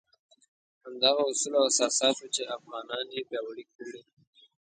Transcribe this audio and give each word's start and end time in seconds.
همدغه 0.83 1.21
اصول 1.31 1.53
او 1.57 1.65
اساسات 1.71 2.15
وو 2.19 2.33
چې 2.35 2.41
افغانان 2.57 3.05
یې 3.15 3.21
پیاوړي 3.29 3.65
کړي. 3.75 4.01